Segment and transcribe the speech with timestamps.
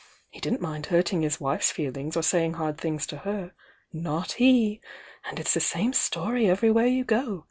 [0.31, 3.51] He didn't mind hurting his wife's feel ings or saying hard things to her,—
[4.09, 4.81] not he!
[5.29, 7.39] And it's the same story everywhere you go.